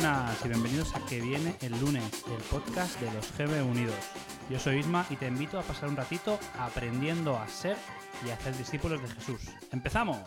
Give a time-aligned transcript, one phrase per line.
[0.00, 3.96] buenas y bienvenidos a Que Viene el lunes, el podcast de los GB Unidos.
[4.48, 7.76] Yo soy Isma y te invito a pasar un ratito aprendiendo a ser
[8.24, 9.40] y a hacer discípulos de Jesús.
[9.72, 10.18] ¡Empezamos!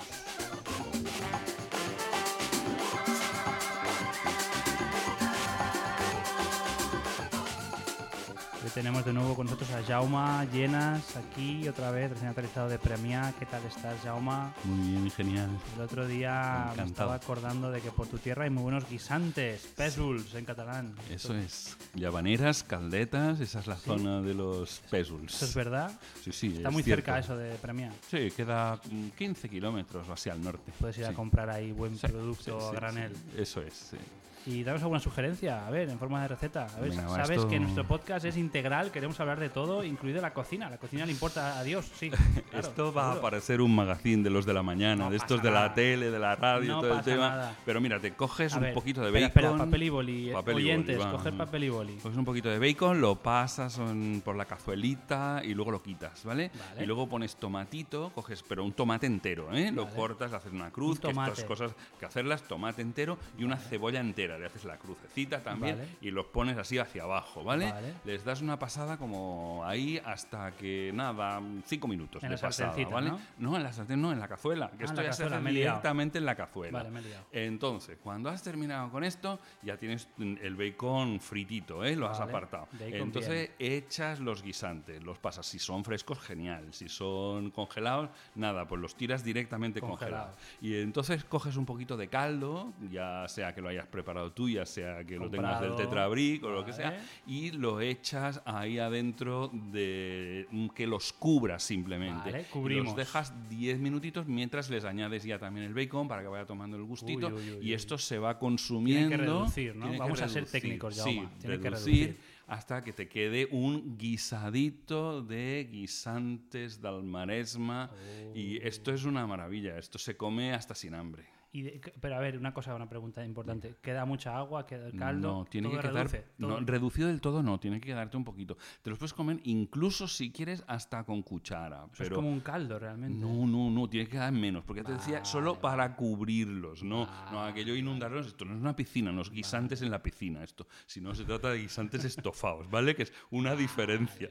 [8.63, 12.77] Hoy tenemos de nuevo con nosotros a Jauma Llenas aquí otra vez, recién aterrizado de
[12.77, 13.33] Premia.
[13.39, 14.53] ¿Qué tal estás, Jauma?
[14.65, 15.49] Muy bien, genial.
[15.75, 19.65] El otro día me estaba acordando de que por tu tierra hay muy buenos guisantes,
[19.75, 20.93] pésols en catalán.
[21.09, 21.75] Eso es.
[21.95, 25.33] Llavaneras, caldetas, esa es la zona de los pésuls.
[25.33, 25.99] ¿Eso es verdad?
[26.23, 26.47] Sí, sí.
[26.57, 27.05] Está es muy cierto.
[27.05, 27.91] cerca eso de Premia.
[28.11, 30.71] Sí, queda mm, 15 kilómetros o así al norte.
[30.79, 33.13] Puedes ir a comprar ahí buen Sí, producto a granel.
[33.35, 33.97] Eso es, sí.
[34.47, 36.65] Y danos alguna sugerencia, a ver, en forma de receta.
[36.75, 40.19] A ver, Venga, sabes esto- que nuestro podcast es integral, queremos hablar de todo, incluido
[40.19, 40.67] la cocina.
[40.69, 42.09] La cocina le importa a Dios, sí.
[42.49, 45.43] claro, Esto va a parecer un magazín de los de la mañana, No de estos
[45.43, 45.73] de la nada.
[45.75, 47.29] tele, de la radio, No todo el tema.
[47.29, 47.55] nada.
[47.65, 49.51] Pero mira, te coges A un ver, poquito de espera, bacon.
[49.51, 50.29] Espera, papel y boli.
[50.29, 51.95] eh, Papel y boli, coger papel y boli.
[51.97, 53.79] Coges un poquito de bacon, lo pasas
[54.25, 56.49] por la cazuelita y luego lo quitas, ¿vale?
[56.69, 56.83] Vale.
[56.83, 59.71] Y luego pones tomatito, coges, pero un tomate entero, ¿eh?
[59.71, 63.43] Lo cortas, le haces una cruz, Un que estas cosas que hacerlas, tomate entero y
[63.43, 64.30] una cebolla entera.
[64.37, 65.89] Le haces la crucecita también Vale.
[66.01, 67.71] y los pones así hacia abajo, ¿vale?
[67.71, 67.93] Vale.
[68.05, 72.75] Les das una pasada como ahí hasta que nada, cinco minutos En de la pasada,
[72.89, 73.11] ¿vale?
[73.37, 73.55] ¿no?
[73.57, 74.69] en la sartén, no, en la cazuela.
[74.73, 75.69] Ah, Que en esto ya se cazuela, hace he liado.
[75.77, 76.77] directamente en la cazuela.
[76.79, 77.25] Vale, me he liado.
[77.31, 81.95] Entonces, cuando has terminado con esto, ya tienes el bacon fritito, ¿eh?
[81.95, 82.67] Lo has apartado.
[82.73, 85.45] bacon Entonces, echas los guisantes, los pasas.
[85.45, 86.73] Si son frescos, genial.
[86.73, 90.35] Si son congelados, nada, pues los tiras directamente Congelados.
[90.35, 90.37] congelados.
[90.61, 94.65] Y entonces coges un poquito de caldo, ya sea que lo hayas preparado tú, ya
[94.65, 95.89] sea que lo tengas del Comprado.
[95.89, 102.31] tetrabric o lo que sea, y lo echas ahí adentro de que los cubras simplemente.
[102.31, 102.85] Vale, Y cubrimos.
[102.87, 106.77] Los dejas 10 minutitos mientras les añades ya también el bacon para que vaya tomando
[106.77, 109.07] el gustito Uy, uy, uy, y esto se va consumiendo.
[109.09, 109.97] Tiene que reducir, ¿no?
[109.97, 111.29] Vamos a ser reducir, técnicos, Sí, Jaume.
[111.39, 112.17] Tiene que reducir, reducir.
[112.47, 117.89] hasta que te quede un guisadito de guisantes del Maresma
[118.35, 118.61] y Oh.
[118.63, 121.25] esto es una maravilla, esto se come hasta sin hambre.
[121.53, 123.75] Y de- pero a ver, una cosa, una pregunta importante.
[123.81, 124.65] ¿Queda mucha agua?
[124.65, 125.27] ¿Queda el caldo?
[125.39, 126.07] No, tiene ¿Todo que quedar.
[126.09, 126.25] reduce?
[126.37, 128.57] no, reducido del todo no, tiene que quedarte un poquito.
[128.81, 131.87] Te los puedes comer incluso si quieres hasta con cuchara.
[131.97, 133.19] Pero es como un caldo realmente.
[133.25, 136.83] No, no, no, tiene que quedar menos, porque ya te decía, solo Vale, para cubrirlos,
[136.83, 140.01] no, no Vale, aquello inundarlos, esto no es una piscina, no es guisantes en la
[140.01, 142.95] piscina, esto, sino se trata de guisantes estofados, ¿vale?
[142.95, 144.29] Que es una diferencia.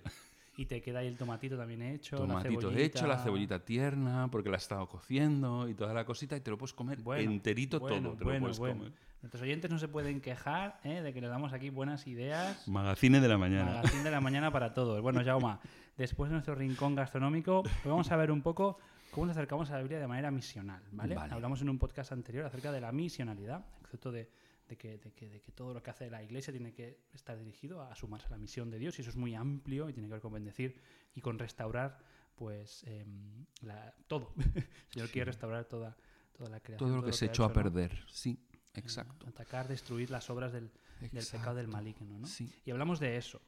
[0.60, 2.16] Y te queda ahí el tomatito también hecho.
[2.16, 6.42] Tomatito hecho, la cebollita tierna, porque la has estado cociendo y toda la cosita, y
[6.42, 8.76] te lo puedes comer Bueno, enterito bueno, todo, te bueno, lo puedes bueno.
[8.76, 8.92] comer.
[9.22, 11.00] Nuestros oyentes no se pueden quejar ¿eh?
[11.00, 12.68] de que les damos aquí buenas ideas.
[12.68, 13.72] Magazine de la mañana.
[13.72, 15.00] Magazín de la mañana para todos.
[15.00, 15.60] Bueno, Jauma,
[15.96, 18.76] después de nuestro rincón gastronómico, hoy vamos a ver un poco
[19.12, 21.14] cómo nos acercamos a la Biblia de manera misional, ¿vale?
[21.14, 21.32] Vale.
[21.32, 24.28] Hablamos en un podcast anterior acerca de la misionalidad, el concepto de,
[24.70, 27.36] de que, de, que, de que todo lo que hace la iglesia tiene que estar
[27.36, 30.06] dirigido a sumarse a la misión de Dios y eso es muy amplio y tiene
[30.08, 30.80] que ver con bendecir
[31.14, 31.98] y con restaurar
[32.36, 32.84] pues
[33.62, 34.32] la- todo.
[34.54, 35.96] El Señor quiere restaurar toda,
[36.32, 36.88] toda la creación.
[36.88, 37.52] Todo lo que se ha echó a ¿no?
[37.54, 38.38] perder, sí,
[38.74, 39.26] exacto.
[39.28, 40.70] Atacar, destruir las obras del,
[41.00, 42.18] del pecado del maligno.
[42.20, 42.26] ¿no?
[42.26, 42.48] Sí.
[42.64, 43.42] Y hablamos de eso.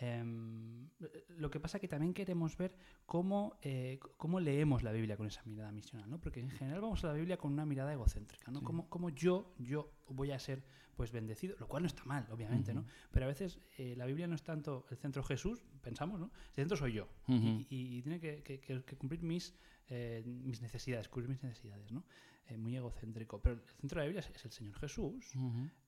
[0.00, 0.88] Em,
[1.36, 2.74] lo que pasa que también queremos ver
[3.06, 6.18] cómo, eh, cómo leemos la Biblia con esa mirada misional, ¿no?
[6.20, 8.62] Porque en general vamos a la Biblia con una mirada egocéntrica, ¿no?
[8.62, 10.64] Cómo, cómo yo, yo voy a ser
[10.96, 12.84] pues bendecido, lo cual no está mal, obviamente, ¿no?
[13.12, 16.30] Pero a veces eh, la Biblia no es tanto el centro Jesús, pensamos, ¿no?
[16.50, 17.08] El centro soy yo.
[17.28, 17.66] Y- Ujú.
[17.70, 19.54] y, y tiene que, que- que- que cumplir mis,
[19.94, 22.02] eh, mis necesidades, cubrir mis necesidades, ¿no?
[22.48, 23.40] Eh, muy egocéntrico.
[23.40, 25.32] Pero el centro de la Biblia es, es el Señor Jesús.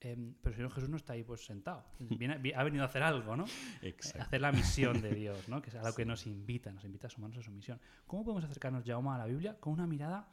[0.01, 1.85] Em, pero el Señor Jesús no está ahí pues sentado.
[1.99, 3.45] Viene- ha venido a hacer algo, ¿no?
[3.83, 4.23] Eh, Exacto.
[4.23, 5.61] Hacer la misión de Dios, ¿no?
[5.63, 7.81] Que es a lo que nos invita, nos invita a sumarnos a su misión.
[8.07, 10.29] ¿Cómo podemos acercarnos, Jaume, a la Biblia con una mirada,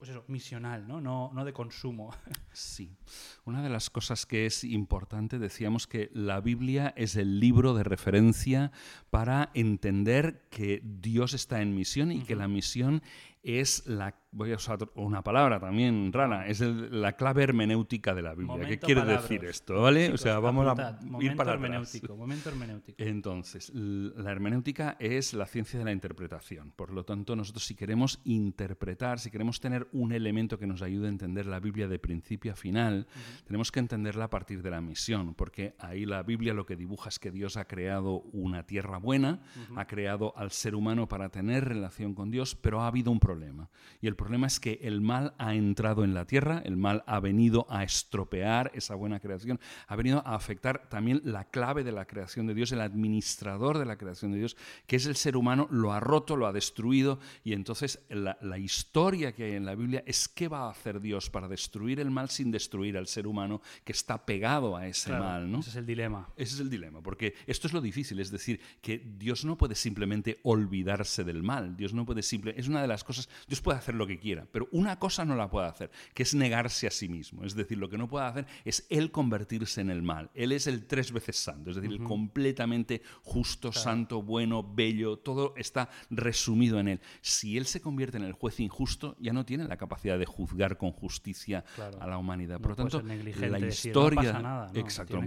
[0.00, 0.98] pues eso, misional, ¿no?
[0.98, 2.10] No, no de consumo.
[2.52, 2.96] Sí.
[3.44, 7.84] Una de las cosas que es importante, decíamos que la Biblia es el libro de
[7.84, 8.72] referencia
[9.10, 13.02] para entender que Dios está en misión y que la misión
[13.42, 18.34] es la, voy a usar una palabra también rara, es la clave hermenéutica de la
[18.34, 18.66] Biblia.
[18.66, 19.80] ¿Qué quiere decir esto?
[19.80, 20.12] ¿Vale?
[20.12, 23.02] o sea, vamos a ir para hermenéutico, Momento hermenéutico.
[23.02, 26.72] Entonces, la hermenéutica es la ciencia de la interpretación.
[26.72, 31.06] Por lo tanto, nosotros si queremos interpretar, si queremos tener un elemento que nos ayude
[31.06, 33.06] a entender la Biblia de principio a final,
[33.46, 37.08] tenemos que entenderla a partir de la misión, porque ahí la Biblia lo que dibuja
[37.08, 39.40] es que Dios ha creado una tierra buena,
[39.76, 43.30] ha creado al ser humano para tener relación con Dios, pero ha habido un problema
[43.30, 43.70] problema.
[44.00, 47.20] Y el problema es que el mal ha entrado en la tierra, el mal ha
[47.20, 49.58] venido a estropear esa buena creación,
[49.88, 53.86] ha venido a afectar también la clave de la creación de Dios, el administrador de
[53.86, 57.18] la creación de Dios, que es el ser humano, lo ha roto, lo ha destruido.
[57.44, 61.30] Y entonces la, historia que hay en la Biblia es qué va a hacer Dios
[61.30, 65.50] para destruir el mal sin destruir al ser humano que está pegado a ese mal.
[65.50, 65.60] ¿no?
[65.60, 66.28] Ese es el dilema.
[66.36, 69.74] Ese es el dilema, porque esto es lo difícil, es decir, que Dios no puede
[69.74, 72.60] simplemente olvidarse del mal, Dios no puede simplemente...
[72.60, 75.36] Es una de las cosas Dios puede hacer lo que quiera, pero una cosa no
[75.36, 77.44] la puede hacer, que es negarse a sí mismo.
[77.44, 80.30] Es decir, lo que no puede hacer es Él convertirse en el mal.
[80.34, 85.54] Él es el tres veces santo, es decir, el completamente justo, santo, bueno, bello, todo
[85.56, 87.00] está resumido en Él.
[87.20, 90.76] Si Él se convierte en el juez injusto, ya no tiene la capacidad de juzgar
[90.76, 91.64] con justicia
[92.00, 92.60] a la humanidad.
[92.60, 94.70] Por lo tanto, la historia...
[94.74, 95.20] exacto,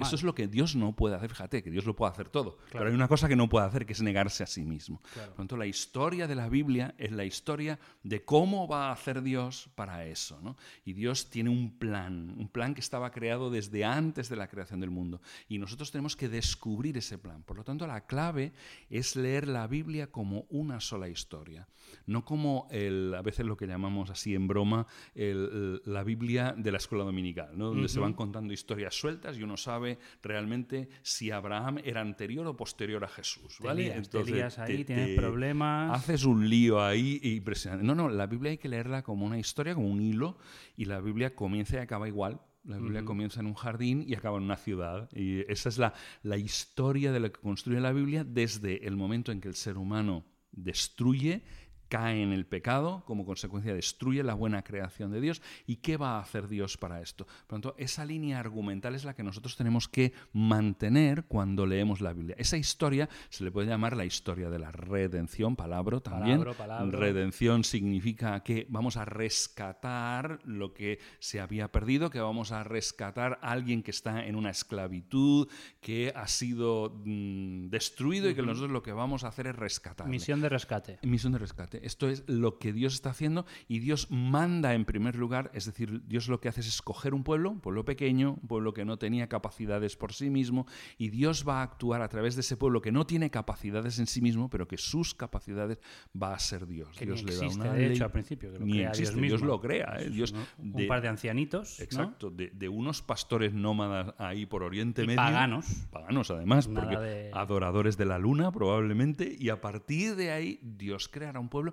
[0.00, 1.30] eso es lo que Dios no puede hacer.
[1.30, 3.86] Fíjate que Dios lo puede hacer todo, pero hay una cosa que no puede hacer,
[3.86, 5.00] que es negarse a sí mismo.
[5.14, 8.92] Por lo tanto, la historia de la Biblia es la historia de cómo va a
[8.92, 10.40] hacer Dios para eso.
[10.42, 10.56] ¿no?
[10.84, 14.80] Y Dios tiene un plan, un plan que estaba creado desde antes de la creación
[14.80, 15.20] del mundo.
[15.48, 17.42] Y nosotros tenemos que descubrir ese plan.
[17.42, 18.52] Por lo tanto, la clave
[18.88, 21.68] es leer la Biblia como una sola historia,
[22.06, 26.78] no como el, a veces lo que llamamos así en broma la Biblia de la
[26.78, 27.66] escuela dominical, ¿no?
[27.66, 32.56] donde se van contando historias sueltas y uno sabe realmente si Abraham era anterior o
[32.56, 33.58] posterior a Jesús.
[33.60, 33.94] ¿vale?
[33.94, 35.98] Entonces, ahí, tienes problemas.
[35.98, 37.89] Haces un lío ahí impresionante.
[37.94, 40.38] No, no, la Biblia hay que leerla como una historia, como un hilo,
[40.76, 42.40] y la Biblia comienza y acaba igual.
[42.62, 45.08] La Biblia comienza en un jardín y acaba en una ciudad.
[45.12, 49.32] Y esa es la, la historia de lo que construye la Biblia desde el momento
[49.32, 51.42] en que el ser humano destruye
[51.90, 55.42] cae en el pecado, como consecuencia destruye la buena creación de Dios.
[55.66, 57.26] ¿Y qué va a hacer Dios para esto?
[57.26, 62.00] Por lo tanto, esa línea argumental es la que nosotros tenemos que mantener cuando leemos
[62.00, 62.36] la Biblia.
[62.38, 66.44] Esa historia se le puede llamar la historia de la redención, palabra también.
[66.92, 73.38] Redención significa que vamos a rescatar lo que se había perdido, que vamos a rescatar
[73.42, 75.48] a alguien que está en una esclavitud,
[75.80, 80.06] que ha sido mm, destruido y que nosotros lo que vamos a hacer es rescatar.
[80.06, 80.98] Misión de rescate.
[81.02, 81.79] Misión de rescate.
[81.82, 86.02] Esto es lo que Dios está haciendo y Dios manda en primer lugar, es decir,
[86.06, 88.98] Dios lo que hace es escoger un pueblo, un pueblo pequeño, un pueblo que no
[88.98, 90.66] tenía capacidades por sí mismo,
[90.98, 94.06] y Dios va a actuar a través de ese pueblo que no tiene capacidades en
[94.06, 95.78] sí mismo, pero que sus capacidades
[96.20, 96.96] va a ser Dios.
[96.98, 99.96] Dios le da una de hecho, al principio, que lo ni existe, Dios, lo crea.
[99.98, 100.10] ¿eh?
[100.10, 101.80] Dios un par de ancianitos.
[101.80, 105.16] Exacto, de, unos pastores nómadas ahí por Oriente Medio.
[105.16, 105.66] Paganos.
[105.90, 111.40] Paganos, además, porque adoradores de la luna, probablemente, y a partir de ahí Dios creará
[111.40, 111.69] un pueblo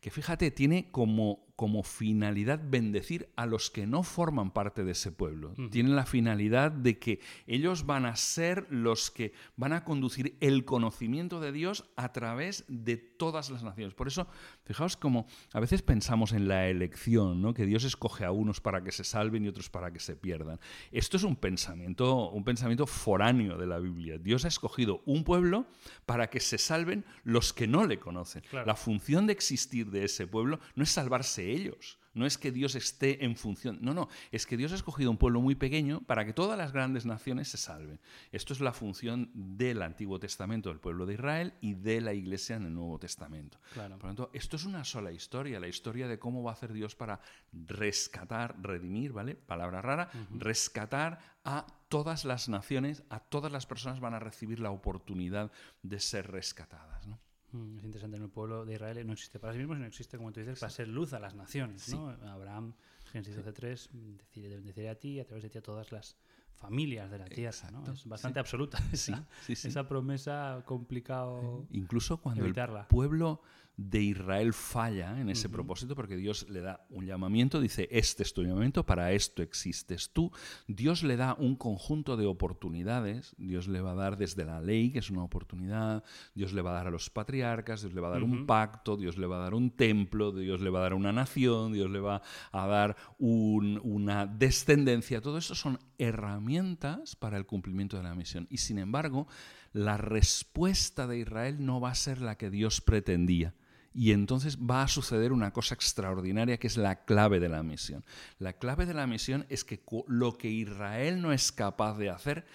[0.00, 5.12] que fíjate, tiene como como finalidad bendecir a los que no forman parte de ese
[5.12, 5.54] pueblo.
[5.70, 10.64] Tienen la finalidad de que ellos van a ser los que van a conducir el
[10.64, 13.92] conocimiento de Dios a través de todas las naciones.
[13.92, 14.26] Por eso,
[14.64, 17.52] fijaos como a veces pensamos en la elección, ¿no?
[17.52, 20.58] que Dios escoge a unos para que se salven y otros para que se pierdan.
[20.90, 24.16] Esto es un pensamiento, un pensamiento foráneo de la Biblia.
[24.16, 25.66] Dios ha escogido un pueblo
[26.06, 28.42] para que se salven los que no le conocen.
[28.50, 31.98] La función de existir de ese pueblo no es salvarse ellos.
[32.12, 35.16] No es que Dios esté en función, no, no, es que Dios ha escogido un
[35.16, 38.00] pueblo muy pequeño para que todas las grandes naciones se salven.
[38.32, 42.56] Esto es la función del Antiguo Testamento, del pueblo de Israel y de la Iglesia
[42.56, 43.60] en el Nuevo Testamento.
[43.74, 46.72] Por lo tanto, esto es una sola historia, la historia de cómo va a hacer
[46.72, 47.20] Dios para
[47.52, 49.36] rescatar, redimir, ¿vale?
[49.36, 54.72] Palabra rara, rescatar a todas las naciones, a todas las personas van a recibir la
[54.72, 55.52] oportunidad
[55.82, 57.20] de ser rescatadas, ¿no?
[57.52, 60.16] Mm, es interesante, en el pueblo de Israel no existe para sí mismo, sino existe,
[60.16, 61.92] como tú dices, para ser luz a las naciones.
[61.92, 62.08] ¿no?
[62.08, 62.74] Abraham,
[63.12, 66.16] Génesis 12.3, decide, decide a ti y a través de ti a todas las
[66.54, 67.70] familias de la tierra.
[67.70, 67.92] ¿no?
[67.92, 71.66] Es bastante absoluta esa, esa, promesa complicado.
[71.70, 72.54] Incluso cuando el
[72.88, 73.42] pueblo
[73.80, 78.34] de Israel falla en ese propósito porque Dios le da un llamamiento, dice, este es
[78.34, 80.30] tu llamamiento, para esto existes tú.
[80.66, 84.92] Dios le da un conjunto de oportunidades, Dios le va a dar desde la ley,
[84.92, 88.08] que es una oportunidad, Dios le va a dar a los patriarcas, Dios le va
[88.08, 90.82] a dar un pacto, Dios le va a dar un templo, Dios le va a
[90.82, 92.20] dar una nación, Dios le va
[92.52, 95.22] a dar una descendencia.
[95.22, 98.46] Todo eso son herramientas para el cumplimiento de la misión.
[98.50, 99.26] Y sin embargo,
[99.72, 103.54] la respuesta de Israel no va a ser la que Dios pretendía.
[103.92, 108.04] Y entonces va a suceder una cosa extraordinaria que es la clave de la misión.
[108.38, 112.46] La clave de la misión es que lo que Israel no es capaz de hacer,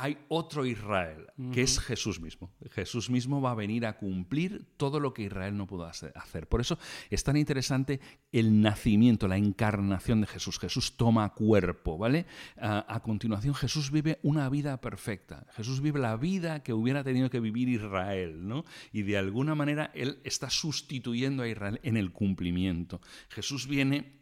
[0.00, 2.52] hay otro Israel, que es Jesús mismo.
[2.70, 6.46] Jesús mismo va a venir a cumplir todo lo que Israel no pudo hacer.
[6.48, 6.78] Por eso
[7.10, 8.00] es tan interesante
[8.30, 10.60] el nacimiento, la encarnación de Jesús.
[10.60, 12.26] Jesús toma cuerpo, ¿vale?
[12.60, 15.44] A, continuación, Jesús vive una vida perfecta.
[15.56, 18.64] Jesús vive la vida que hubiera tenido que vivir Israel, ¿no?
[18.92, 23.00] Y de alguna manera Él está sustituyendo a Israel en el cumplimiento.
[23.30, 24.20] Jesús viene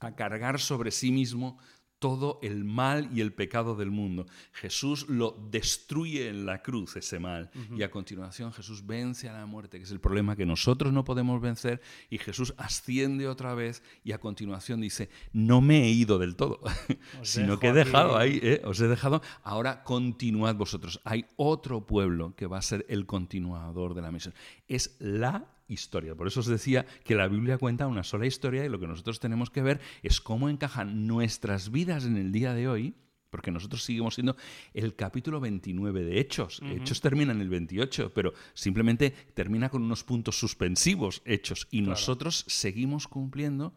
[0.00, 1.56] a cargar sobre sí mismo
[2.04, 4.26] todo el mal y el pecado del mundo.
[4.52, 7.50] Jesús lo destruye en la cruz, ese mal.
[7.74, 11.02] Y a continuación Jesús vence a la muerte, que es el problema que nosotros no
[11.02, 11.80] podemos vencer.
[12.10, 16.60] Y Jesús asciende otra vez y a continuación dice, no me he ido del todo,
[17.22, 18.60] sino que he dejado ahí, ¿eh?
[18.66, 21.00] os he dejado, ahora continuad vosotros.
[21.04, 24.34] Hay otro pueblo que va a ser el continuador de la misión.
[24.68, 26.14] Es la historia.
[26.14, 29.20] Por eso os decía que la Biblia cuenta una sola historia y lo que nosotros
[29.20, 32.94] tenemos que ver es cómo encajan nuestras vidas en el día de hoy,
[33.30, 34.36] porque nosotros seguimos siendo
[34.74, 36.62] el capítulo 29 de Hechos.
[36.64, 42.44] Hechos termina en el 28, pero simplemente termina con unos puntos suspensivos Hechos y nosotros
[42.46, 43.74] seguimos cumpliendo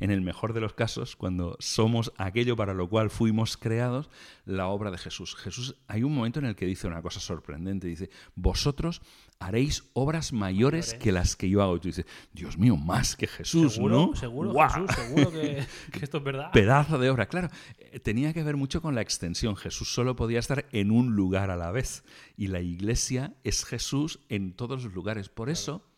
[0.00, 4.10] en el mejor de los casos, cuando somos aquello para lo cual fuimos creados,
[4.44, 5.36] la obra de Jesús.
[5.36, 9.02] Jesús, hay un momento en el que dice una cosa sorprendente, dice, vosotros
[9.38, 11.76] haréis obras mayores que las que yo hago.
[11.76, 14.12] Y tú dices, Dios mío, más que Jesús, ¿Seguro?
[14.14, 15.66] Seguro, Jesús, seguro que,
[16.00, 16.50] esto es verdad.
[16.52, 17.48] Pedazo de obra, claro.
[17.78, 19.56] Eh, tenía que ver mucho con la extensión.
[19.56, 22.04] Jesús solo podía estar en un lugar a la vez.
[22.36, 25.28] Y la iglesia es Jesús en todos los lugares.
[25.28, 25.89] Por eso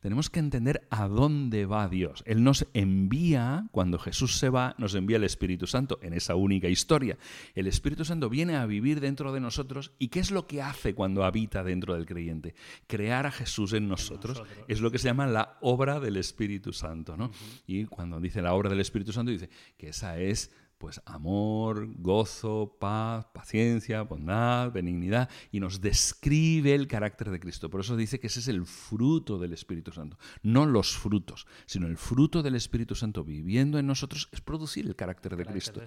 [0.00, 2.22] tenemos que entender a dónde va Dios.
[2.26, 6.68] Él nos envía, cuando Jesús se va, nos envía el Espíritu Santo en esa única
[6.68, 7.18] historia.
[7.54, 10.94] El Espíritu Santo viene a vivir dentro de nosotros y ¿qué es lo que hace
[10.94, 12.54] cuando habita dentro del creyente?
[12.86, 14.42] Crear a Jesús en nosotros.
[14.68, 17.16] Es lo que se llama la obra del Espíritu Santo.
[17.16, 17.30] ¿no?
[17.66, 22.76] Y cuando dice la obra del Espíritu Santo, dice que esa es pues amor, gozo,
[22.78, 27.70] paz, paciencia, bondad, benignidad, y nos describe el carácter de Cristo.
[27.70, 31.86] Por eso dice que ese es el fruto del Espíritu Santo, no los frutos, sino
[31.86, 35.82] el fruto del Espíritu Santo viviendo en nosotros es producir el carácter de Cristo.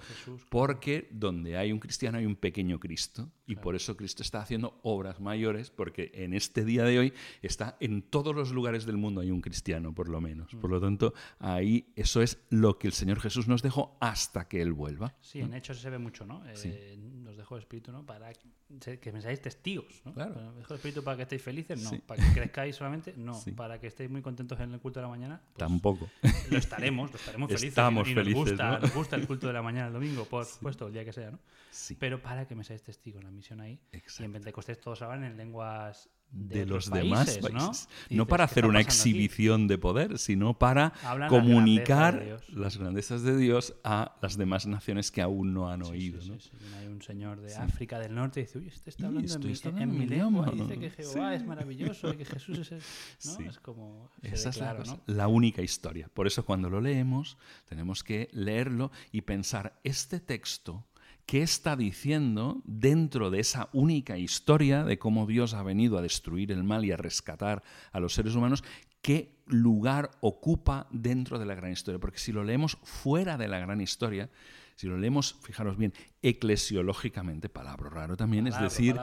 [0.49, 4.79] porque donde hay un cristiano hay un pequeño Cristo, y por eso Cristo está haciendo
[4.83, 9.21] obras mayores, porque en este día de hoy está en todos los lugares del mundo
[9.21, 10.53] hay un cristiano, por lo menos.
[10.53, 10.59] Mm.
[10.59, 14.61] Por lo tanto, ahí eso es lo que el Señor Jesús nos dejó hasta que
[14.61, 14.88] Él vuelva.
[15.21, 16.43] Sí, en hecho se ve mucho, ¿no?
[16.45, 18.05] Eh, nos dejó el Espíritu, ¿no?
[18.05, 20.13] Para que me seáis testigos, ¿no?
[20.13, 20.41] Claro.
[20.41, 21.91] Nos dejó el Espíritu para que estéis felices, no.
[22.01, 23.39] Para que crezcáis solamente, no.
[23.55, 26.09] Para que estéis muy contentos en el culto de la mañana, pues Tampoco.
[26.49, 27.69] Lo estaremos, lo estaremos felices.
[27.69, 30.87] Estamos y, nos Gusta, Nos gusta el culto de la mañana el domingo, por supuesto,
[30.87, 31.39] el día que sea, ¿no?
[31.71, 31.95] Sí.
[31.99, 33.79] Pero para que me seáis testigos, la misión ahí.
[33.91, 37.87] Y en Pentecostés todos hablan en lenguas de, los demás países.
[38.09, 38.27] ¿no?
[38.27, 40.93] para hacer una exhibición de poder, sino para
[41.27, 46.19] comunicar las grandezas de Dios a las demás naciones que aún no han oído.
[46.25, 46.37] ¿no?
[46.77, 49.47] Hay un señor de África del Norte y dice, uy, este está hablando
[49.79, 50.51] en, mi, lengua.
[50.53, 52.71] Y dice que Jehová es maravilloso y que Jesús es...
[52.71, 53.43] El...
[53.43, 53.49] ¿no?
[53.49, 54.11] Es como...
[54.21, 56.09] Esa es la, la única historia.
[56.13, 60.85] Por eso cuando lo leemos tenemos que leerlo y pensar, este texto
[61.29, 66.51] qué está diciendo dentro de esa única historia de cómo Dios ha venido a destruir
[66.51, 68.63] el mal y a rescatar a los seres humanos,
[69.03, 71.99] qué lugar ocupa dentro de la gran historia.
[71.99, 74.31] Porque si lo leemos fuera de la gran historia,
[74.75, 75.93] si lo leemos, fijaros bien,
[76.23, 78.95] eclesiológicamente, palabra raro también, es decir,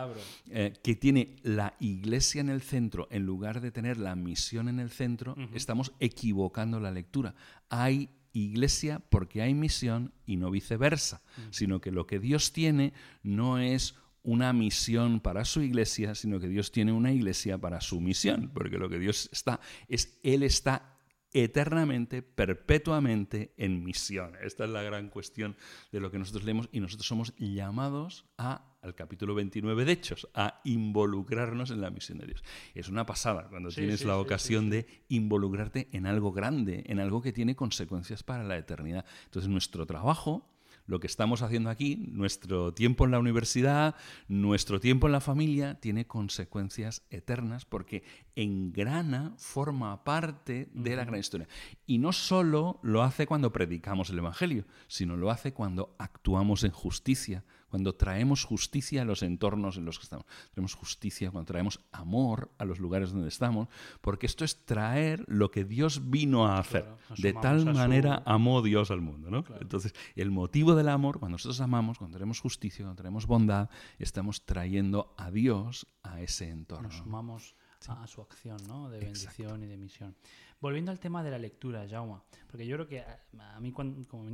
[0.50, 4.80] eh, que tiene la iglesia en el centro en lugar de tener la misión en
[4.80, 7.36] el centro, estamos equivocando la lectura.
[7.68, 8.10] Hay
[8.44, 11.40] iglesia porque hay misión y no viceversa, mm.
[11.50, 16.48] sino que lo que Dios tiene no es una misión para su iglesia, sino que
[16.48, 20.96] Dios tiene una iglesia para su misión, porque lo que Dios está es Él está
[21.32, 24.32] eternamente, perpetuamente en misión.
[24.42, 25.56] Esta es la gran cuestión
[25.92, 30.28] de lo que nosotros leemos y nosotros somos llamados a al capítulo 29 de Hechos,
[30.32, 32.44] a involucrarnos en la misión de Dios.
[32.74, 37.32] Es una pasada cuando tienes la ocasión de involucrarte en algo grande, en algo que
[37.32, 39.04] tiene consecuencias para la eternidad.
[39.24, 40.48] Entonces nuestro trabajo
[40.86, 43.96] lo que estamos haciendo aquí, nuestro tiempo en la universidad,
[44.28, 48.04] nuestro tiempo en la familia, tiene consecuencias eternas porque
[48.36, 51.48] engrana, forma parte de la gran historia.
[51.86, 56.70] Y no solo lo hace cuando predicamos el Evangelio, sino lo hace cuando actuamos en
[56.70, 57.44] justicia,
[57.76, 60.24] cuando traemos justicia a los entornos en los que estamos.
[60.52, 63.68] Traemos justicia cuando traemos amor a los lugares donde estamos,
[64.00, 66.86] porque esto es traer lo que Dios vino a hacer.
[67.18, 69.30] de tal manera amó Dios al mundo.
[69.30, 69.44] ¿no?
[69.60, 73.68] Entonces, el motivo del amor, cuando nosotros amamos, cuando tenemos justicia, cuando tenemos bondad,
[73.98, 76.88] estamos trayendo a Dios a ese entorno.
[76.88, 77.56] Nos sumamos
[77.88, 78.88] a su acción ¿no?
[78.88, 80.16] de bendición y de misión.
[80.62, 84.30] Volviendo al tema de la lectura, Jauma, porque yo creo que a, mí cuando, como,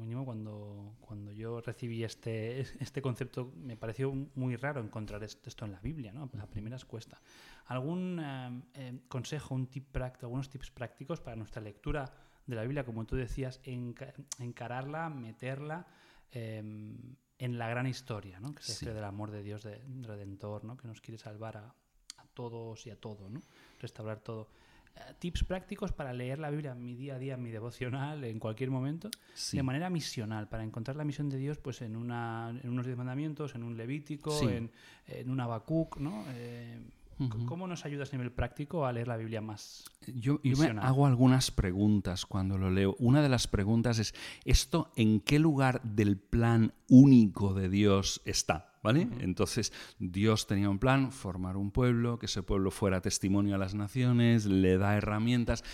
[0.00, 5.72] mínimo cuando, cuando yo recibí este, este concepto me pareció muy raro encontrar esto en
[5.72, 6.30] la Biblia, ¿no?
[6.40, 7.20] A primeras cuesta.
[7.66, 12.12] ¿Algún eh, eh, consejo, un tip práctico, algunos tips prácticos para nuestra lectura
[12.46, 15.86] de la Biblia, como tú decías, encararla, meterla
[16.30, 18.54] em, en la gran historia, ¿no?
[18.54, 20.76] que es la del amor de Dios de, redentor, ¿no?
[20.76, 21.74] que nos quiere salvar a,
[22.34, 23.40] todos y a todo, ¿no?
[23.78, 24.48] restaurar todo.
[25.18, 28.38] Tips prácticos para leer la Biblia en mi día a día, en mi devocional, en
[28.38, 29.10] cualquier momento,
[29.52, 32.96] de manera misional, para encontrar la misión de Dios pues en, una, en unos diez
[32.96, 34.70] mandamientos, en un Levítico, en,
[35.06, 36.24] en un Habacuc, ¿no?
[36.28, 36.78] Eh,
[37.46, 39.84] ¿Cómo nos ayudas a nivel práctico a leer la Biblia más?
[40.06, 42.96] Yo, me hago algunas preguntas cuando lo leo.
[42.98, 48.73] Una de las preguntas es, ¿esto en qué lugar del plan único de Dios está?
[48.84, 49.08] ¿Vale?
[49.20, 53.74] Entonces, Dios tenía un plan, formar un pueblo, que ese pueblo fuera testimonio a las
[53.74, 55.64] naciones, le da herramientas.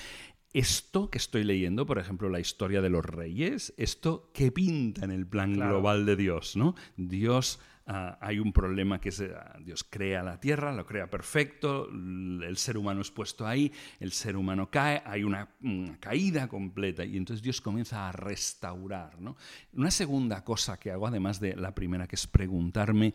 [0.53, 5.11] Esto que estoy leyendo, por ejemplo, la historia de los reyes, esto qué pinta en
[5.11, 6.77] el plan global de Dios, ¿no?
[6.97, 7.59] Dios
[7.93, 12.57] Ah, hay un problema que es, ah, Dios crea la tierra, lo crea perfecto, el
[12.57, 15.49] ser humano es puesto ahí, el ser humano cae, hay una,
[15.99, 19.19] caída completa y entonces Dios comienza a restaurar.
[19.73, 23.13] Una segunda cosa que hago, además de la primera, que es preguntarme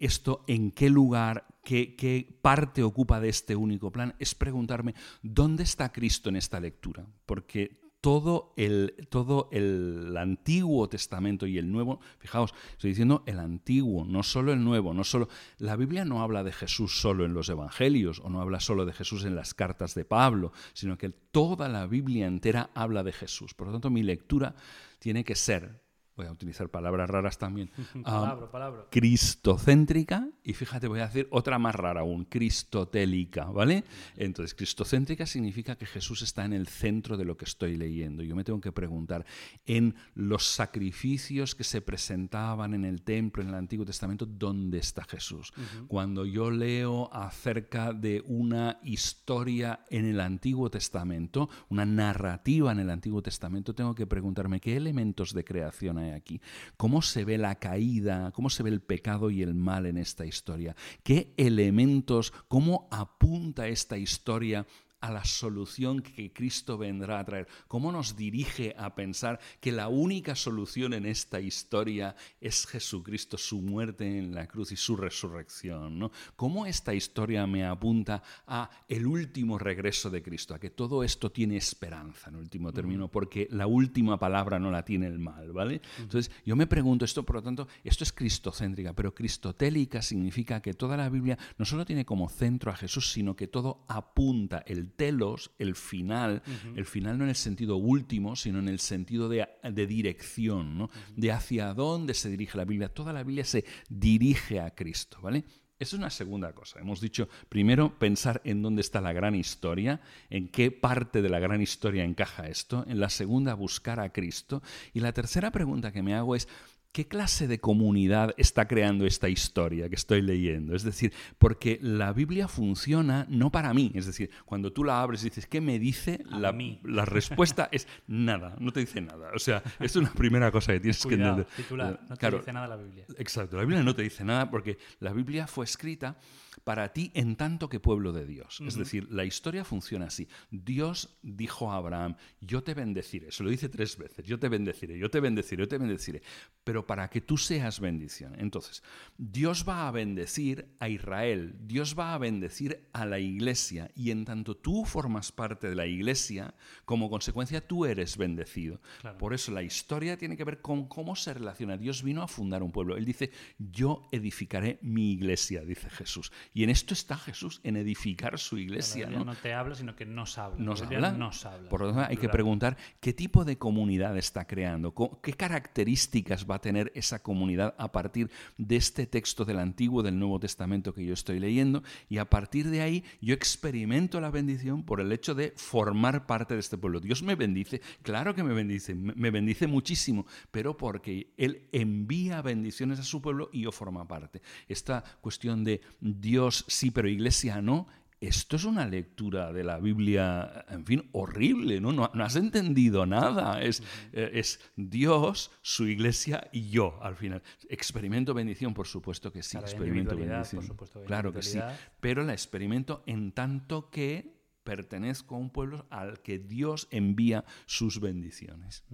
[0.00, 5.62] esto en qué lugar, qué, qué parte ocupa de este único plan, es preguntarme dónde
[5.62, 12.00] está Cristo en esta lectura, porque todo el, todo el Antiguo Testamento y el Nuevo,
[12.18, 15.28] fijaos, estoy diciendo el Antiguo, no solo el Nuevo, no solo
[15.58, 18.92] la Biblia no habla de Jesús solo en los Evangelios o no habla solo de
[18.92, 23.54] Jesús en las cartas de Pablo, sino que toda la Biblia entera habla de Jesús.
[23.54, 24.54] Por lo tanto, mi lectura
[24.98, 25.80] tiene que ser
[26.20, 27.70] voy a utilizar palabras raras también,
[28.90, 33.84] cristocéntrica, y fíjate, voy a decir otra más rara aún, cristotélica, ¿vale?
[34.16, 38.22] Entonces, cristocéntrica significa que Jesús está en el centro de lo que estoy leyendo.
[38.22, 39.24] Yo me tengo que preguntar,
[39.64, 45.04] en los sacrificios que se presentaban en el templo, en el Antiguo Testamento, ¿dónde está
[45.04, 45.54] Jesús?
[45.88, 52.90] Cuando yo leo acerca de una historia en el Antiguo Testamento, una narrativa en el
[52.90, 56.40] Antiguo Testamento, tengo que preguntarme qué elementos de creación hay aquí.
[56.76, 60.26] ¿Cómo se ve la caída, cómo se ve el pecado y el mal en esta
[60.26, 60.74] historia?
[61.02, 64.66] ¿Qué elementos, cómo apunta esta historia
[65.00, 67.48] a la solución que Cristo vendrá a traer?
[67.68, 73.60] ¿Cómo nos dirige a pensar que la única solución en esta historia es Jesucristo, su
[73.60, 75.98] muerte en la cruz y su resurrección?
[75.98, 76.10] ¿no?
[76.36, 81.30] ¿Cómo esta historia me apunta a el último regreso de Cristo, a que todo esto
[81.30, 85.80] tiene esperanza en último término, porque la última palabra no la tiene el mal, ¿vale?
[85.98, 90.74] Entonces, yo me pregunto esto, por lo tanto, esto es cristocéntrica, pero cristotélica significa que
[90.74, 94.89] toda la Biblia no solo tiene como centro a Jesús, sino que todo apunta el
[94.90, 96.42] telos, el final,
[96.76, 99.46] el final no en el sentido último, sino en el sentido de,
[99.86, 100.90] dirección, ¿no?
[101.16, 102.88] de hacia dónde se dirige la Biblia.
[102.88, 105.44] Toda la Biblia se dirige a Cristo, ¿vale?
[105.80, 106.78] Esa es una segunda cosa.
[106.78, 111.38] Hemos dicho, primero, pensar en dónde está la gran historia, en qué parte de la
[111.38, 112.84] gran historia encaja esto.
[112.86, 114.62] En la segunda, buscar a Cristo.
[114.92, 116.48] Y la tercera pregunta que me hago es,
[116.92, 120.74] ¿Qué clase de comunidad está creando esta historia que estoy leyendo?
[120.74, 123.92] Es decir, porque la Biblia funciona no para mí.
[123.94, 126.20] Es decir, cuando tú la abres y dices, ¿qué me dice?
[126.28, 126.80] la, mí.
[126.82, 129.30] la respuesta es nada, no te dice nada.
[129.36, 131.46] O sea, es una primera cosa que tienes que entender.
[131.54, 133.04] Titular, no te dice nada la Biblia.
[133.18, 136.18] Exacto, la Biblia no te dice nada porque la Biblia fue escrita
[136.64, 138.60] para ti en tanto que pueblo de Dios.
[138.66, 140.28] Es decir, la historia funciona así.
[140.50, 143.32] Dios dijo a Abraham, yo te bendeciré.
[143.32, 146.22] Se lo dice tres veces, yo te bendeciré, yo te bendeciré, yo te bendeciré.
[146.64, 148.34] Pero para que tú seas bendición.
[148.38, 148.82] Entonces,
[149.16, 153.90] Dios va a bendecir a Israel, Dios va a bendecir a la iglesia.
[153.94, 158.80] Y en tanto tú formas parte de la iglesia, como consecuencia tú eres bendecido.
[159.18, 161.76] Por eso la historia tiene que ver con cómo se relaciona.
[161.76, 162.96] Dios vino a fundar un pueblo.
[162.96, 166.32] Él dice, yo edificaré mi iglesia, dice Jesús.
[166.52, 169.08] Y en esto está Jesús, en edificar su iglesia.
[169.08, 169.24] ¿no?
[169.24, 170.58] no te habla, sino que nos habla.
[170.58, 171.12] Nos habla.
[171.12, 171.68] Nos habla.
[171.68, 176.56] Por lo tanto, hay que preguntar qué tipo de comunidad está creando, qué características va
[176.56, 181.04] a tener esa comunidad a partir de este texto del Antiguo, del Nuevo Testamento que
[181.04, 181.84] yo estoy leyendo.
[182.08, 186.54] Y a partir de ahí yo experimento la bendición por el hecho de formar parte
[186.54, 186.98] de este pueblo.
[186.98, 192.98] Dios me bendice, claro que me bendice, me bendice muchísimo, pero porque Él envía bendiciones
[192.98, 194.42] a su pueblo y yo formo parte.
[194.68, 196.29] Esta cuestión de Dios
[196.66, 197.86] sí, pero iglesia no,
[198.20, 201.92] esto es una lectura de la Biblia, en fin, horrible, ¿no?
[201.92, 203.62] No, has entendido nada.
[203.62, 207.42] Es, eh, es, Dios, su iglesia y yo, al final.
[207.68, 209.56] Experimento bendición, por supuesto que sí.
[209.56, 210.68] experimento bendición.
[211.06, 211.58] claro que sí.
[212.00, 218.00] Pero la experimento en tanto que pertenezco a un pueblo al que Dios envía sus
[218.00, 218.84] bendiciones.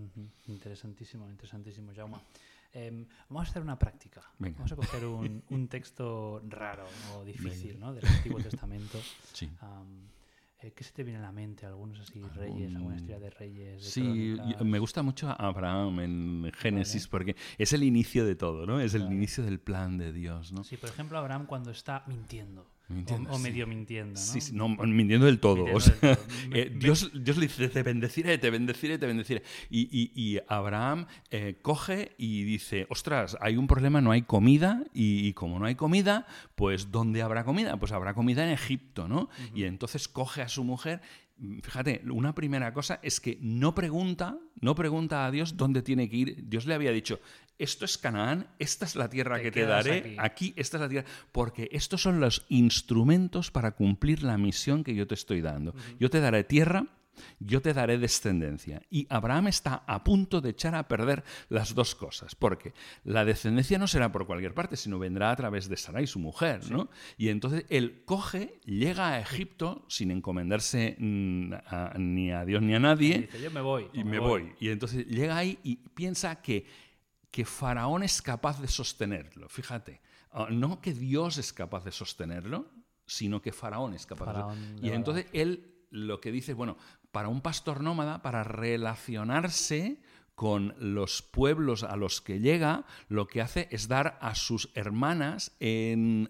[0.46, 2.18] Interesantísimo, interesantísimo, Jaume.
[2.72, 4.22] Em, vamos a hacer una práctica.
[4.38, 7.92] Vamos a coger un, texto raro o difícil ¿no?
[7.92, 8.98] del Antiguo Testamento.
[9.32, 9.50] Sí.
[10.60, 11.66] Eh, ¿Qué se te viene a la mente?
[11.66, 12.74] ¿Algunos así reyes?
[12.74, 13.84] ¿Alguna historia de reyes?
[13.84, 18.80] sí, me gusta mucho Abraham en Génesis porque es el inicio de todo, ¿no?
[18.80, 20.64] Es el inicio del plan de Dios, ¿no?
[20.64, 22.66] Sí, por ejemplo, Abraham cuando está mintiendo
[23.30, 24.26] o, medio mintiendo, ¿no?
[24.26, 25.66] Sí, sí, no, mintiendo del todo.
[26.52, 29.42] Eh, Dios, Dios le dice, te bendeciré, te bendeciré, te bendeciré.
[29.68, 35.32] Y, y, Abraham eh, coge y dice, ostras, hay un problema, no hay comida, y,
[35.32, 37.76] como no hay comida, pues ¿dónde habrá comida?
[37.78, 39.28] Pues habrá comida en Egipto, ¿no?
[39.54, 41.00] Y entonces coge a su mujer
[41.62, 46.16] fíjate, una primera cosa es que no pregunta, no pregunta a Dios dónde tiene que
[46.16, 46.48] ir.
[46.48, 47.20] Dios le había dicho,
[47.58, 50.52] esto es Canaán, esta es la tierra que te daré, aquí.
[50.56, 55.06] esta es la tierra, porque estos son los instrumentos para cumplir la misión que yo
[55.06, 55.74] te estoy dando.
[55.98, 56.86] Yo te daré tierra,
[57.38, 58.82] yo te daré descendencia.
[58.90, 62.72] Y Abraham está a punto de echar a perder las dos cosas, porque
[63.04, 66.70] la descendencia no será por cualquier parte, sino vendrá a través de Sarai, su mujer,
[66.70, 66.88] ¿no?
[67.16, 71.52] Y entonces él coge, llega a Egipto sin encomendarse mm,
[71.98, 73.16] ni a Dios ni a nadie.
[73.16, 73.88] Y dice, yo me voy.
[73.92, 74.54] Y me voy.
[74.60, 76.66] Y entonces llega ahí y piensa que,
[77.30, 79.48] que Faraón es capaz de sostenerlo.
[79.48, 80.00] Fíjate,
[80.32, 82.70] ah, no que Dios es capaz de sostenerlo,
[83.06, 84.86] sino que Faraón es capaz de sostenerlo.
[84.86, 86.76] Y entonces él lo que dice, bueno,
[87.16, 89.96] para un pastor nómada, para relacionarse
[90.34, 95.56] con los pueblos a los que llega, lo que hace es dar a sus hermanas
[95.58, 96.28] en...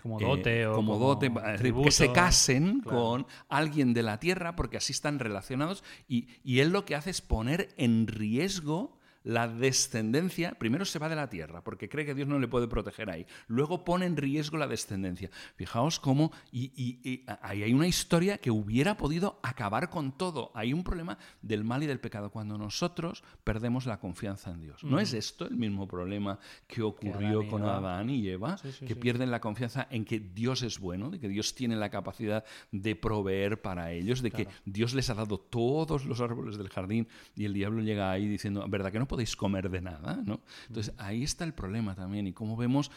[0.00, 4.78] como dote eh, o como, dote, que se casen con alguien de la tierra porque
[4.78, 10.52] así están relacionados y, y, él lo que hace es poner en riesgo la descendencia,
[10.58, 13.26] primero se va de la tierra, porque cree que Dios no le puede proteger ahí.
[13.48, 15.30] Luego pone en riesgo la descendencia.
[15.56, 20.52] Fijaos cómo, y, ahí hay una historia que hubiera podido acabar con todo.
[20.54, 24.84] Hay un problema del mal y del pecado cuando nosotros perdemos la confianza en Dios.
[24.84, 28.56] ¿No es esto el mismo problema que ocurrió con Adán y Eva?
[28.86, 32.44] que pierden la confianza en que Dios es bueno, de que Dios tiene la capacidad
[32.70, 37.08] de proveer para ellos, de que Dios les ha dado todos los árboles del jardín
[37.34, 40.40] y el diablo llega ahí diciendo, ¿verdad que no podéis comer de nada, ¿no?
[40.68, 42.90] Entonces ahí está el problema también y cómo vemos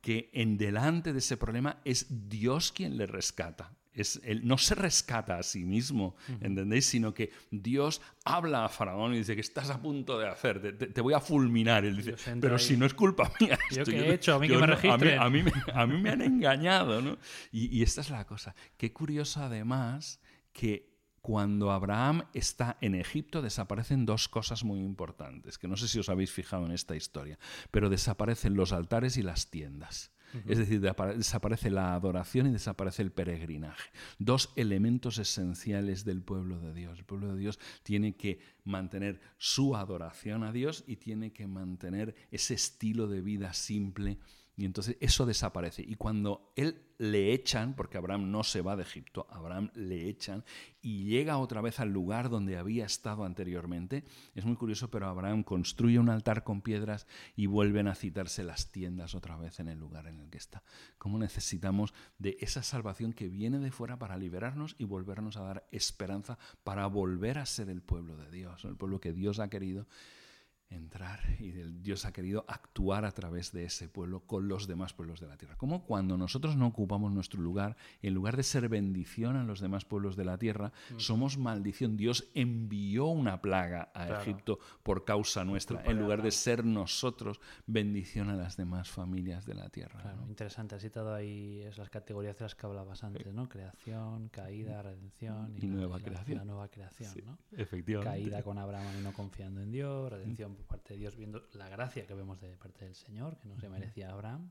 [0.00, 3.72] que en delante de ese problema es Dios quien le rescata.
[3.92, 6.86] Es, él no se rescata a sí mismo, ¿entendéis?
[6.86, 11.00] Sino que Dios habla a Faraón y dice que estás a punto de hacer, te,
[11.00, 11.84] voy a fulminar.
[11.84, 13.58] Él dice, pero si no es culpa mía.
[13.70, 14.34] ¿Yo qué he hecho?
[14.34, 15.18] A mí que me registren.
[15.20, 17.18] A mí, a, mí, me han engañado, ¿no?
[17.52, 18.54] Y, y esta es la cosa.
[18.76, 20.20] Qué curioso además
[20.52, 20.93] que
[21.24, 26.10] cuando Abraham está en Egipto desaparecen dos cosas muy importantes, que no sé si os
[26.10, 27.38] habéis fijado en esta historia,
[27.70, 30.12] pero desaparecen los altares y las tiendas.
[30.46, 33.90] Es decir, desaparece la adoración y desaparece el peregrinaje.
[34.18, 36.98] Dos elementos esenciales del pueblo de Dios.
[36.98, 42.14] El pueblo de Dios tiene que mantener su adoración a Dios y tiene que mantener
[42.32, 44.18] ese estilo de vida simple
[44.56, 45.82] y entonces eso desaparece.
[45.82, 50.44] Y cuando él le echan, porque Abraham no se va de Egipto, Abraham le echan
[50.80, 54.04] y llega otra vez al lugar donde había estado anteriormente.
[54.34, 58.70] Es muy curioso, pero Abraham construye un altar con piedras y vuelven a citarse las
[58.70, 60.62] tiendas otra vez en el lugar en el que está.
[60.98, 65.68] ¿Cómo necesitamos de esa salvación que viene de fuera para liberarnos y volvernos a dar
[65.72, 69.88] esperanza para volver a ser el pueblo de Dios, el pueblo que Dios ha querido?
[70.70, 75.20] Entrar y Dios ha querido actuar a través de ese pueblo con los demás pueblos
[75.20, 75.56] de la tierra.
[75.56, 79.84] Como cuando nosotros no ocupamos nuestro lugar, en lugar de ser bendición a los demás
[79.84, 80.98] pueblos de la tierra, mm.
[80.98, 81.96] somos maldición.
[81.96, 88.30] Dios envió una plaga a Egipto por causa nuestra, en lugar de ser nosotros bendición
[88.30, 90.00] a las demás familias de la tierra.
[90.00, 90.74] Claro, interesante.
[90.74, 93.48] Has citado ahí es las categorías de las que hablabas antes, ¿no?
[93.48, 96.38] Creación, caída, redención y, nueva creación.
[96.38, 97.38] La nueva creación, ¿no?
[97.52, 98.10] Efectivamente.
[98.10, 101.68] Caída con Abraham y no confiando en Dios, redención por parte de Dios, viendo la
[101.68, 104.50] gracia que vemos de parte del Señor, que no se merecía Abraham,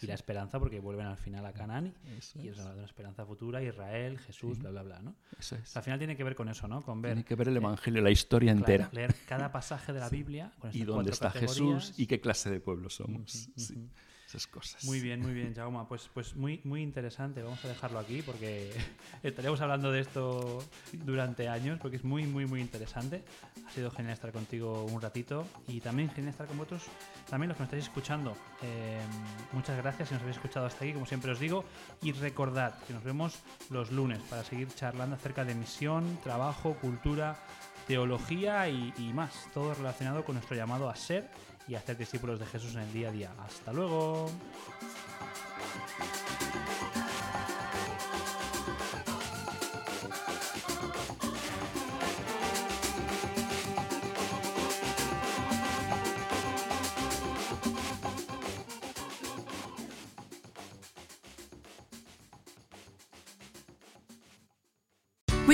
[0.00, 1.94] y la esperanza, porque vuelven al final a Canaán,
[2.34, 5.02] y es una esperanza futura, Israel, Jesús, bla, bla, bla.
[5.02, 5.14] ¿no?
[5.74, 6.82] Al final tiene que ver con eso, ¿no?
[6.82, 8.88] Con ver, tiene que ver el Evangelio, la historia entera.
[8.92, 10.52] Leer cada pasaje de la Biblia.
[10.72, 13.48] y dónde está Jesús y qué clase de pueblo somos.
[14.46, 14.84] Cosas.
[14.84, 15.84] Muy bien, muy bien, Jaume.
[15.88, 17.42] Pues, pues muy, muy interesante.
[17.42, 18.72] Vamos a dejarlo aquí porque
[19.22, 23.24] estaríamos hablando de esto durante años porque es muy, muy, muy interesante.
[23.66, 26.82] Ha sido genial estar contigo un ratito y también genial estar con vosotros,
[27.28, 28.36] también los que nos estáis escuchando.
[28.62, 29.00] Eh,
[29.52, 31.64] muchas gracias si nos habéis escuchado hasta aquí, como siempre os digo.
[32.02, 33.38] Y recordad que nos vemos
[33.70, 37.36] los lunes para seguir charlando acerca de misión, trabajo, cultura,
[37.86, 39.48] teología y, y más.
[39.52, 41.30] Todo relacionado con nuestro llamado a ser
[41.66, 43.30] y hacer discípulos de Jesús en el día a día.
[43.38, 44.30] Hasta luego.